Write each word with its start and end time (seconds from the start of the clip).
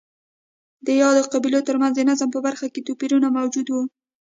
د 0.85 0.87
یادو 1.01 1.21
قبیلو 1.33 1.65
ترمنځ 1.67 1.93
د 1.95 2.01
نظم 2.09 2.29
په 2.33 2.39
برخه 2.47 2.67
کې 2.73 2.85
توپیرونه 2.87 3.27
موجود 3.37 3.67
وو 3.69 3.83